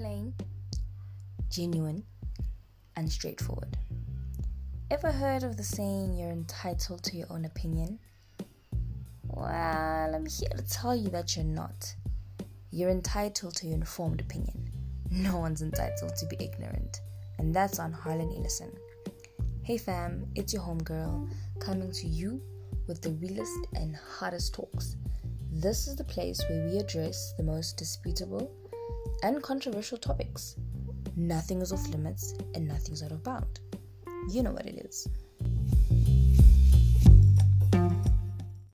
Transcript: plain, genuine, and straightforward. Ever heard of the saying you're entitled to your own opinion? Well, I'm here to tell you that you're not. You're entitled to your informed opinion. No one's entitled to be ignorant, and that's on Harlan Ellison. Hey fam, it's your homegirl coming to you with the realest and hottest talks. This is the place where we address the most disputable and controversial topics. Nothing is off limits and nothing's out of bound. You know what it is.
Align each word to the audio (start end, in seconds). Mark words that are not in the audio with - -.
plain, 0.00 0.32
genuine, 1.50 2.02
and 2.96 3.12
straightforward. 3.12 3.76
Ever 4.90 5.12
heard 5.12 5.42
of 5.42 5.58
the 5.58 5.62
saying 5.62 6.14
you're 6.14 6.30
entitled 6.30 7.02
to 7.04 7.18
your 7.18 7.26
own 7.28 7.44
opinion? 7.44 7.98
Well, 9.28 10.14
I'm 10.14 10.24
here 10.24 10.48
to 10.56 10.62
tell 10.62 10.96
you 10.96 11.10
that 11.10 11.36
you're 11.36 11.44
not. 11.44 11.94
You're 12.70 12.88
entitled 12.88 13.56
to 13.56 13.66
your 13.66 13.74
informed 13.74 14.22
opinion. 14.22 14.70
No 15.10 15.36
one's 15.36 15.60
entitled 15.60 16.16
to 16.16 16.26
be 16.26 16.36
ignorant, 16.40 17.02
and 17.38 17.54
that's 17.54 17.78
on 17.78 17.92
Harlan 17.92 18.32
Ellison. 18.34 18.72
Hey 19.64 19.76
fam, 19.76 20.26
it's 20.34 20.54
your 20.54 20.62
homegirl 20.62 21.30
coming 21.58 21.92
to 21.92 22.06
you 22.06 22.40
with 22.88 23.02
the 23.02 23.10
realest 23.10 23.66
and 23.74 23.94
hottest 23.96 24.54
talks. 24.54 24.96
This 25.52 25.88
is 25.88 25.96
the 25.96 26.04
place 26.04 26.42
where 26.48 26.66
we 26.70 26.78
address 26.78 27.34
the 27.36 27.44
most 27.44 27.76
disputable 27.76 28.50
and 29.22 29.42
controversial 29.42 29.98
topics. 29.98 30.56
Nothing 31.16 31.60
is 31.60 31.72
off 31.72 31.88
limits 31.88 32.34
and 32.54 32.66
nothing's 32.66 33.02
out 33.02 33.12
of 33.12 33.22
bound. 33.22 33.60
You 34.30 34.42
know 34.42 34.52
what 34.52 34.66
it 34.66 34.86
is. 34.86 35.08